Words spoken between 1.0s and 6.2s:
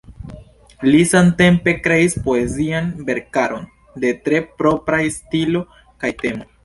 samtempe kreis poezian verkaron de tre propraj stilo kaj